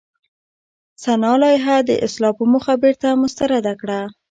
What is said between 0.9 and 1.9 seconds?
سنا لایحه